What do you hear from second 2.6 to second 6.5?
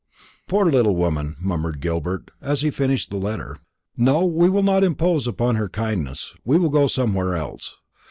he finished the letter. "No; we will not impose upon her kindness;